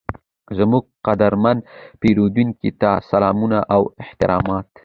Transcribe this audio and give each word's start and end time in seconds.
زموږ 0.57 0.83
قدرمن 1.07 1.57
پیرودونکي 2.01 2.71
ته 2.81 2.91
سلامونه 3.11 3.59
او 3.73 3.81
احترامات، 4.03 4.67